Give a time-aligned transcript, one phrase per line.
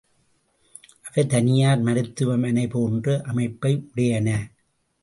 [1.07, 4.29] அவை தனியார் மருத்துவமனை போன்ற அமைப்பை உடையன.